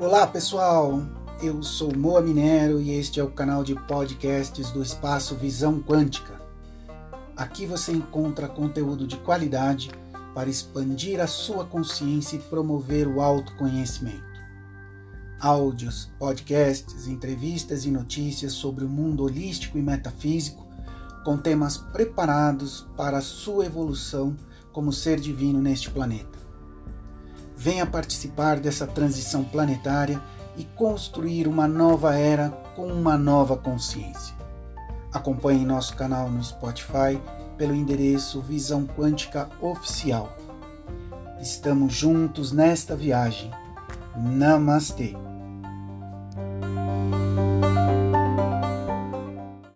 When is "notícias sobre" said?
17.90-18.86